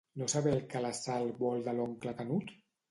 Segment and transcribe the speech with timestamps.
[0.15, 2.61] ¿No saber el que la Sal vol de l'oncle Canut?